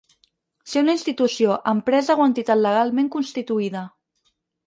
Ser 0.69 0.81
una 0.85 0.95
institució, 0.97 1.57
empresa 1.73 2.17
o 2.23 2.27
entitat 2.29 2.61
legalment 2.61 3.13
constituïda. 3.17 3.87